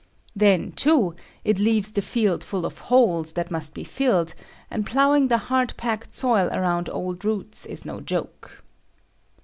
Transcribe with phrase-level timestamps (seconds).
[0.35, 1.13] Then too,
[1.45, 4.33] it leaves the field full of holes, that must be filled;
[4.71, 8.63] and plowing the hard packed soil around old roots is no joke.